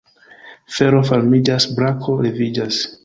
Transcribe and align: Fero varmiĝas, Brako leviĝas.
Fero 0.77 1.01
varmiĝas, 1.09 1.67
Brako 1.81 2.17
leviĝas. 2.29 2.81